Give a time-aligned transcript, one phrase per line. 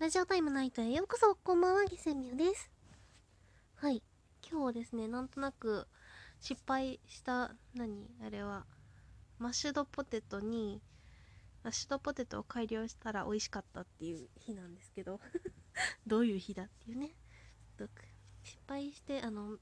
[0.00, 2.70] ラジオタイムナイトへようこそこんばんはギセミュです。
[3.74, 4.02] はい。
[4.50, 5.86] 今日はですねなんとなく
[6.40, 8.64] 失敗した何あれは
[9.38, 10.80] マッシュドポテトに
[11.62, 15.20] マッシュドポテトを改良したら美味しかったっていう日なんですけど
[16.06, 17.14] どういう日だっていうね。
[18.42, 19.58] 失敗してあの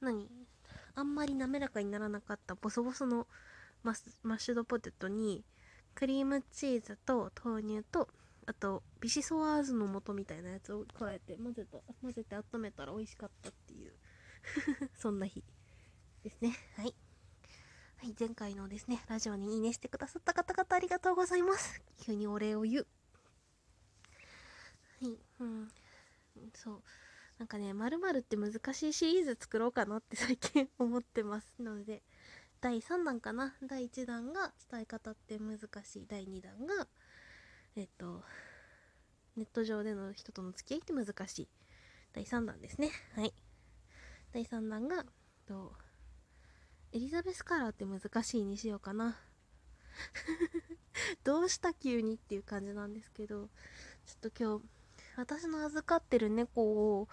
[0.00, 0.30] 何
[0.94, 3.26] あんまり滑らかにならなかったボソボソの
[3.82, 5.44] マッシュドポテトに
[5.96, 8.08] クリームチーズと豆乳と
[8.50, 13.92] あとビシソワーズの素みたいなやつを加えて混ぜた混ぜて温めたら美味しかったっていう
[14.98, 15.44] そんな日
[16.24, 16.94] ですねはい
[18.02, 21.82] はい、前回のですね、ラジオにいいねしてくださった方々ありがとうございます。
[21.98, 22.86] 急にお礼を言う。
[25.02, 25.68] はい、うん。
[26.54, 26.82] そう。
[27.36, 32.02] なんかね、まるって難しいシリーズ作ろうかなって 最近思ってますなので、
[32.62, 33.54] 第3弾かな？
[33.62, 36.06] 第1弾が伝え方って難しい。
[36.06, 36.88] 第2弾が
[37.76, 38.22] えっと、
[39.36, 41.48] ネット上での人との付き合いって難しい。
[42.12, 42.90] 第3弾ですね。
[43.14, 43.32] はい。
[44.32, 45.04] 第3弾が、
[45.46, 45.72] と、
[46.92, 49.16] エリザベスカラーって難しいにしようかな。
[51.24, 53.48] どうした急にっていう感じなんですけど、
[54.04, 54.64] ちょっと今日、
[55.16, 56.62] 私の預かってる猫
[57.00, 57.08] を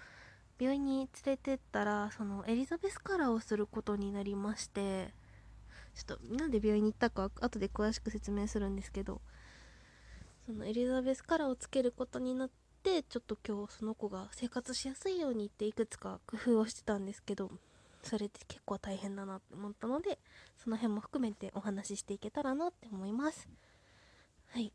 [0.60, 5.14] 病院に連れてったら、そのエリザベスカラーをすることになりまして、
[5.94, 9.22] ちょっとなんで病院に行ったか後で詳しく説明するんですけど、
[10.48, 12.50] そのエリザベスカラーをつけることになっ
[12.82, 17.52] てちょっと今日その子が生活しやすいようにっていくつか工夫をしてたんですけど
[18.02, 20.18] それって結構大変だなって思ったので
[20.56, 23.50] その辺も含めてお話ししていけたらなって思います。
[24.52, 24.72] はい。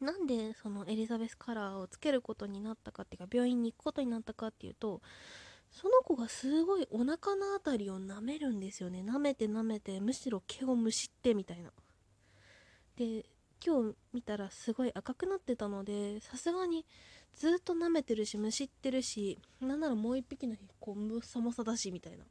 [0.00, 5.02] なんでそのエリザベスカラーをつけることになったかっていうか病院に行くことになったかっていうと
[5.72, 9.02] その子がすごいお腹の辺りを舐めるんですよね。
[9.02, 11.72] 舐めて舐めてむしろ毛をむしってみたいな。
[12.94, 13.26] で
[13.64, 16.86] 今日見たらすごい赤くなってたのでさすがに
[17.34, 22.24] ずっと舐めてるしむしってるしなんならもう1匹の日こうむさもさだしみたいな。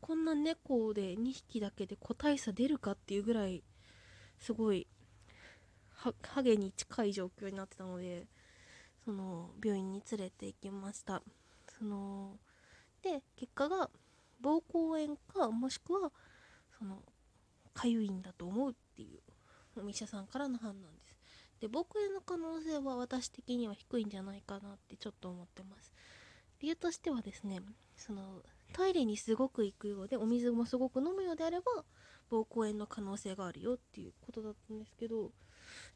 [0.00, 3.62] こんな猫で2匹だけで個体差出るかっていうぐらい
[4.38, 4.86] すごい
[5.90, 8.26] ハゲに近い状況になってたので
[9.04, 11.22] その病院に連れて行きました。
[11.78, 12.36] その
[13.02, 13.90] で結果が
[14.42, 16.12] 膀胱炎かもしくは
[16.78, 17.02] その
[17.72, 19.20] かゆいんだと思うっていう。
[19.80, 21.16] お医者さんからの判断です。
[21.60, 25.92] で、僕への可能性は私的には低いんじゃないかなってちょっと思ってます。
[26.60, 27.60] 理由としてはですね、
[27.96, 28.42] その
[28.72, 31.84] トイレにすごく行くようで、お水もすごく飲むようであれば、
[32.30, 35.30] 膀胱炎の可能性があるよっていうことだったんですけど、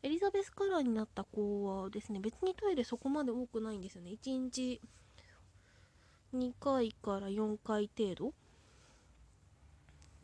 [0.02, 4.12] エリザベスカラーになった子はですね、別にトイレそこまで多くないんですよね。
[4.12, 4.80] 1日
[6.34, 8.32] 2回から4回程度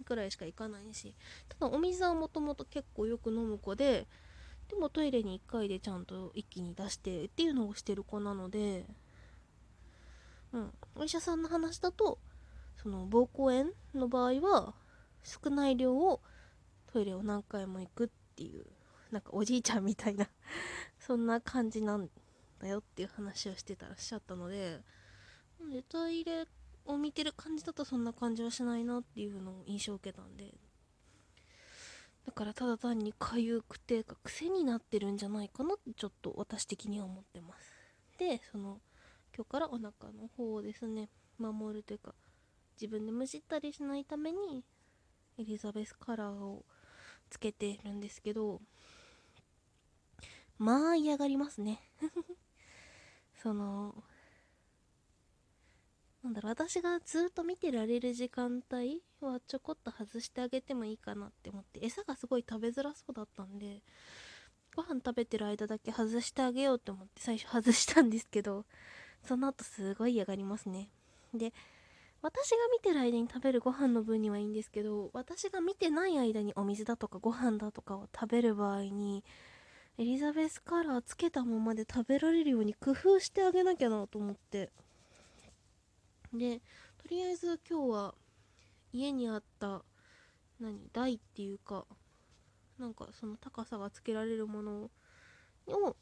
[0.06, 1.14] くらいしか行かないし
[1.48, 4.06] ただお水はもともと結構よく飲む子で
[4.68, 8.86] でもトイレに1回でちゃんと一気に出してっていうのをしてる子なので
[10.52, 12.18] うんお医者さんの話だと
[12.76, 14.74] その膀胱炎の場合は
[15.22, 16.20] 少ない量を
[16.92, 18.64] トイレを何回も行くっていう
[19.10, 20.28] なんかおじいちゃんみたいな
[20.98, 22.08] そんな感じなん
[22.60, 24.80] だよっていう話をしてたらっしゃったので
[25.70, 26.46] でトイレ
[26.86, 30.54] を見てる感じだとそんな感じはしないなっていうのを印象を受けたんで。
[32.26, 37.72] だからただ単に痒くてか癖になってるんじゃないかなってちょっと私的には思ってます。
[38.18, 38.80] でその
[39.34, 41.08] 今日からお腹の方をですね
[41.38, 42.14] 守るというか
[42.80, 44.64] 自分でむしったりしないために
[45.38, 46.64] エリザベスカラーを
[47.30, 48.60] つけてるんですけど
[50.58, 51.80] まあ嫌がりますね。
[53.42, 54.02] その
[56.26, 63.80] なんだろ私がずっと見てられる時間帯はちょこっと外してあげてもいいかなって思って餌がすごい食べづらそうだったんで
[64.74, 68.64] ご飯食べてる間だけ外してあげようと思って最初外したんですけど
[69.22, 70.88] その後すごい嫌がりますね。
[71.32, 71.52] で
[72.22, 79.22] 私が見てる間に食べるご飯の分にはいいんですけど私が見てない間にお水だとかご飯だとかを食べる場合に
[79.96, 84.70] エリザベスカラーつけたままで食べられるように工夫してあげなきゃなと思って。
[86.38, 86.60] で
[86.98, 88.14] とりあえず今日は
[88.92, 89.82] 家にあった
[90.60, 91.84] 何台っていうか
[92.78, 94.90] なんかその高さがつけられるもの
[95.66, 95.96] を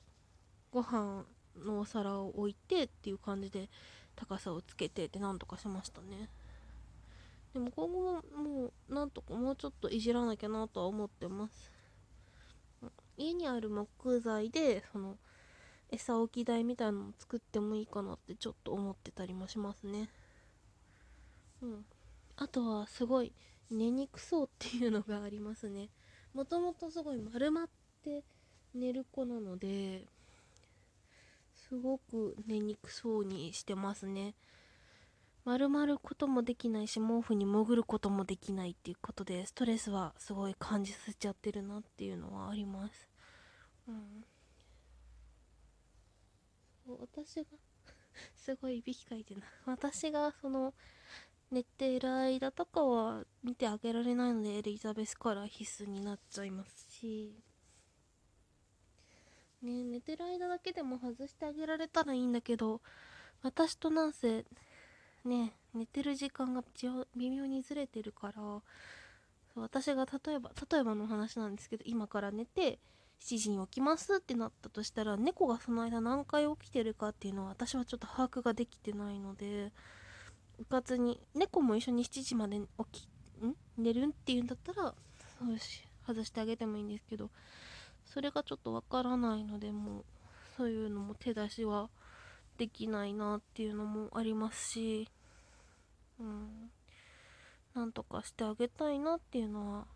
[0.71, 1.25] ご飯
[1.65, 3.69] のお皿を置いてっていう感じで
[4.17, 6.29] 高さをつけてってなんとかしましたね。
[7.53, 11.71] でも今後ももうなんとかもうちょっといじらなきゃなとは思ってます。
[13.17, 15.17] 家にある木材でその
[15.91, 20.09] 餌置き台みたいなのを作ってもいいかなってちょっと思ってたりもしますね。
[21.65, 21.85] うん。
[22.37, 23.33] あとはすごい
[23.71, 25.89] 寝にくそうっていうのがありますね。
[26.35, 27.69] もともとすごい丸まっ
[28.03, 28.23] て
[28.75, 30.05] 寝る子なので
[31.55, 34.35] すごく寝にくそうにしてますね。
[35.45, 43.09] 丸まることもできないし毛布に潜ることもできないっていうことでストレスはすごい感じさせちゃってるなっていうのはあります。
[43.89, 44.25] うん。
[46.99, 47.45] 私が
[48.37, 50.75] すごいいびきかいてな私がその
[51.55, 57.33] 寝てる間とかは見てあげられないのでエリザベスカラー必須になっちゃいますし。
[59.63, 62.81] ね寝てる間だけでも外してあげられたらいいんだけど
[63.43, 64.45] 私となんせ
[65.25, 66.63] ね寝てる時間が
[67.17, 68.61] 微妙にずれてるから
[69.55, 72.81] 私が例えば例えばの話なんですけど今から寝て
[73.21, 79.73] 7時に起きますってなったとしたら猫がその間何回起きてるかっていうのは私はちょっと把握ができてないので
[80.59, 83.55] うかつに猫も一緒に7時まで起きん？
[83.77, 84.11] 寝るん？
[84.11, 84.95] っていうんだったらよ
[85.59, 87.31] し外してあげてもいいんですけど
[88.05, 90.05] それがちょっとわからないのでもう
[90.57, 91.89] そういうのも手出しは
[92.59, 95.09] できないなっていうのもありますし
[96.21, 96.71] うん。
[97.75, 99.87] なんとかしてあげたいなっていうのは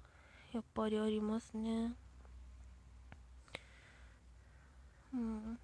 [0.52, 1.92] やっぱりありますね。
[5.14, 5.58] うん。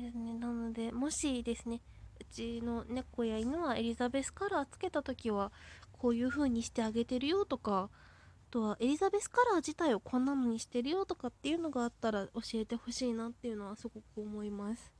[0.00, 0.34] ですね。
[0.38, 1.80] なのでもしですね
[2.20, 5.52] うちの猫や犬はエリザベスカラーつけた時は
[5.92, 14.92] こういう風にしてあげてるよとかあとはエリザベスカラー自体をこんなのにしてるよとかっていうのがあったら教えてほしいなっていうのはすごく思います。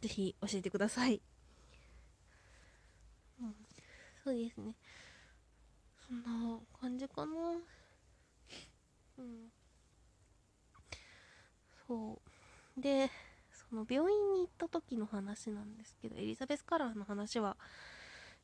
[0.00, 1.22] 是非教えてください、
[3.40, 3.54] うん、
[4.22, 4.74] そうですね。
[6.06, 7.32] そんな感じかな。
[9.18, 9.50] うん。
[11.86, 12.20] そ
[12.76, 12.80] う。
[12.80, 13.10] で
[13.74, 17.56] その病院に行った時の話なんですけどエリザベスカラーの話は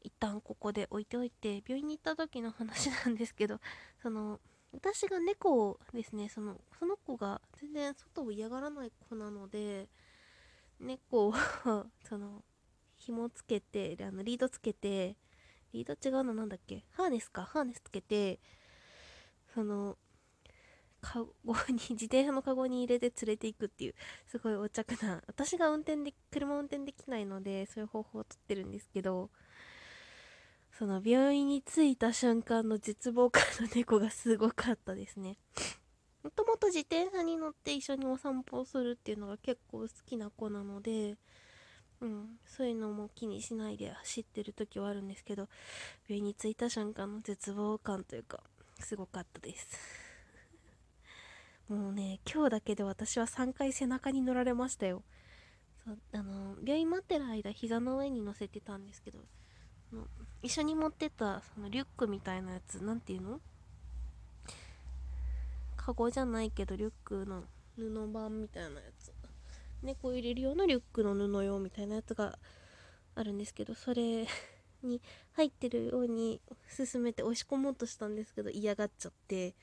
[0.03, 3.61] 一旦ここで置いておいて病院に行った時の話なんですけど
[4.03, 4.41] その
[4.73, 9.89] 私が猫をですねそのその子が全然外を嫌がらない子なので
[10.81, 11.35] 猫を
[12.03, 12.43] その
[12.97, 15.17] 紐つけてあのリードつけて
[15.73, 16.85] リード違うのなんだっけ？
[16.91, 17.45] ハーネスか。
[17.45, 18.41] ハーネスつけて
[19.55, 19.97] その
[21.01, 23.95] カゴに自転車のカゴに入れて連れていくっていう
[24.27, 25.23] すごいお着な。
[25.27, 29.31] 私が運転で車運転できないのでそういう方法をとってるんですけど
[30.79, 35.37] その病院に着いた瞬間の絶望感の猫がすごかったですね。
[36.23, 41.17] もともと自転車に乗って一緒にお散歩をするっていうのが結構好きな子なので
[42.01, 45.49] うん、そういうのも気にしないで走ってる時はあるんですけど
[46.09, 48.41] 病院に着いた瞬間の絶望感というか
[48.81, 50.10] すごかったです。
[51.71, 55.05] もうね今日だけで私は3回背中に乗られましたよ。
[55.85, 59.21] そうあの病院待ってる間膝の上に乗せてたんですけど
[60.43, 63.41] 一緒に持ってたそのリュックみたいなやつ何ていうの？
[65.77, 67.45] カゴじゃないけどリュックの
[67.77, 69.13] 布版みたいなやつ。
[69.85, 72.37] 猫入れる用のリュックの布用みたいなやつが
[73.15, 74.27] あるんですけどそれ
[74.83, 75.01] に
[75.35, 79.55] 入ってるように進めて押し込もうとしたんですけど嫌がっちゃって。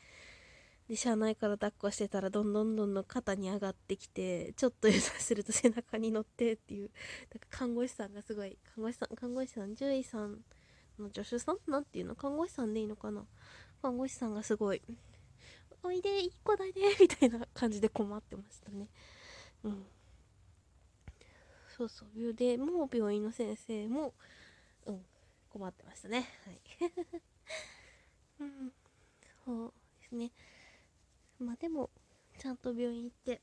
[0.87, 6.89] で車内から抱っこしてたらどんどんどんどん肩に上がってきてちょっと油断すると背中に乗ってっていう
[7.33, 10.39] なんか看護師さんがすごい看護師さん看護師さん獣医さん
[10.97, 12.15] の助手さんなんていうの？
[12.15, 13.25] 看護師さんでいいのかな？
[13.81, 14.81] 看護師さんがすごい
[15.83, 18.87] 「おいでいい子だね」みたいな感じで困ってましたね。
[19.63, 19.85] うん。
[21.77, 22.33] そうそう。
[22.33, 24.13] でもう病院の先生も
[24.85, 25.05] うん
[25.49, 26.27] 困ってましたね。
[26.45, 26.61] はい。
[28.39, 28.73] うん。
[29.45, 30.31] そうですね。
[31.39, 31.89] まあでも
[32.39, 33.41] ちゃんと病院行って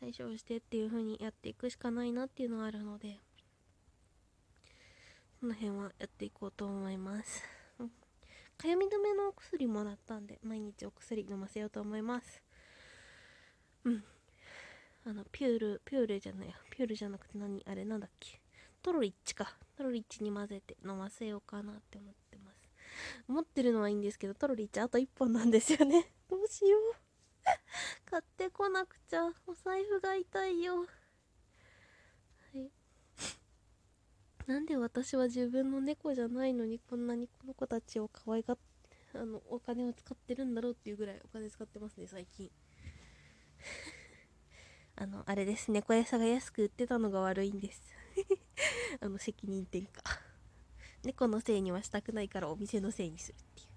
[0.00, 3.18] 対処してっていう風にやっていくしかないなっていうのはあるので
[5.40, 7.42] この辺はやっていこうと思います。
[8.58, 12.42] かゆみ止めのお薬もらったんで毎日お薬飲ませようと思います。
[13.84, 14.04] うん。
[15.04, 18.40] あのピュールピュールじゃないピュールじゃなくて何あれなんだっけ？
[18.82, 19.56] トロリッチか。
[19.76, 22.27] トロリッチに混ぜて飲ませようかなって思って。
[23.26, 26.12] 持ってるのはいいんですけどトロリッチあと1本なんですよね。
[26.28, 26.96] どうしよう。
[28.04, 30.80] 買ってこなくちゃお財布が痛いよ。
[30.80, 30.86] は
[32.54, 32.70] い。
[34.46, 38.58] なんで私は自分の猫じゃないのにこんなにこの子たちを可愛がっ
[39.14, 42.50] あのお金を使ってるんだろうっていうぐらいお金使ってますね最近。
[44.96, 45.70] あのあれです。
[45.70, 47.82] 猫餌が安く売ってたのが悪いんです。
[49.00, 49.88] あの責任転嫁。
[51.04, 53.68] 猫のせいにはしたくないからお店のせいにするっていう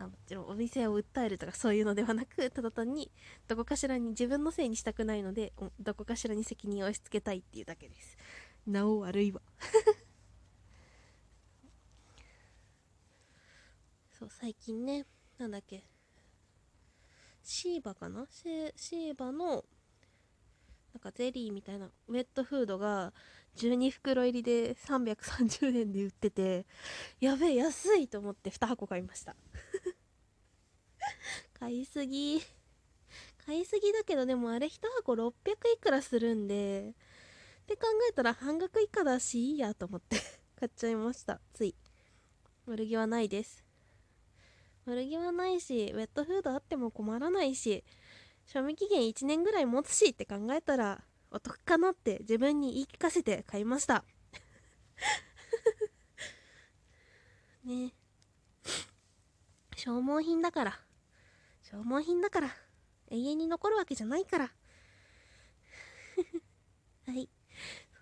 [0.00, 3.10] あもちろんお店を訴えるとかそういうのではなくただ単に
[3.46, 8.18] どこかしらに自分のせいにしたくないのでどこかしらに責任を押し付けたいっていうだけです。
[8.66, 9.40] なお悪いわ
[14.18, 15.06] そう最近ね
[15.38, 15.84] なんだっけ。
[17.42, 18.26] シーバかな？
[18.30, 19.64] シェシーバの
[20.94, 23.12] なんかゼリーみたいなウェットフードが
[23.56, 26.66] 12袋入りで330円で売ってて
[27.20, 29.36] やべえ安いと思って2箱買いました。
[31.58, 32.42] 買いすぎ。
[33.46, 35.32] 買いすぎだけどでもあれ1箱600
[35.74, 36.94] いくらするんで
[37.62, 40.16] って考えたら半額以下だしいいやと思って
[40.56, 41.40] 買っちゃいました。
[41.52, 41.74] つい。
[42.66, 43.64] 悪気はないです。
[44.86, 47.84] 悪気はないしウェットフードあっても困らないし
[48.46, 54.04] 賞味期限1年ぐらい持つしって考えたらお得かなって自分に言い聞かせて買いました。
[57.64, 57.92] ね。
[59.76, 60.80] 消耗品だから。
[61.62, 62.50] 消耗品だから。
[63.10, 64.52] 永遠に残るわけじゃないから。
[67.06, 67.28] はい。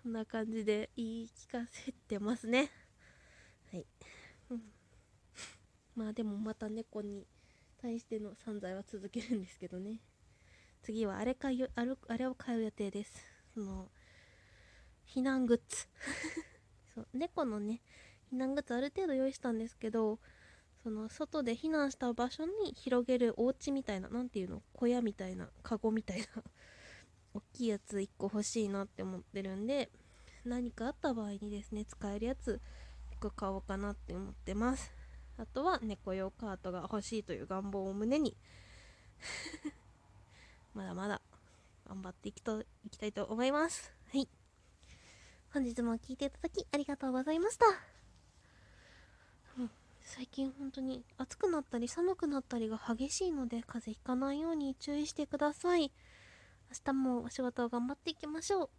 [0.02, 2.70] そんな感じで言い聞かせてますね。
[3.70, 3.86] はい、
[4.50, 4.62] うん、
[5.94, 7.26] まあでもまた猫に
[7.80, 10.00] 対しての散財は続けるんですけどね。
[10.82, 13.12] 次はあれ買いあるあれを買う予定です。
[13.54, 13.88] その
[15.06, 15.86] 避難グッズ。
[16.94, 17.80] そう猫のね
[18.32, 20.18] 避難グッズある程度用意したんですけど
[20.82, 24.62] その外で避難した場所に広げるお家みたいな何ていうの？
[24.74, 26.26] 小屋みたいなカゴみたいな
[27.34, 29.90] 大きいやつ1個欲しいなって思ってるんで
[30.44, 32.60] 何かあった場合にですね使えるやつ
[33.12, 34.92] 1個買おうかなって思ってます。
[35.38, 38.36] あとは猫用カートが欲しいという願望を胸に。
[40.74, 41.20] まだまだ
[41.88, 43.92] 頑張っていきといきたいと思います。
[44.12, 44.28] はい。
[45.52, 47.66] 本日も聴いていただきありがとうございました。
[50.04, 55.92] 最近本当に暑くなったり寒くなったりが激しいので風邪ひかないように注意してください。
[56.70, 58.70] 明日もお仕事を頑張っていきましょう。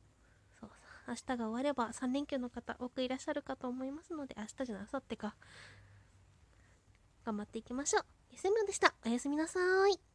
[0.60, 0.70] そう
[1.08, 5.36] 明日が終われば3連休の方多くいらっしゃるかと思いますので明日じゃなさってか
[7.26, 8.06] 頑張っていきましょう。
[8.34, 8.94] 休みでした。
[9.06, 10.13] おやすみなさーい。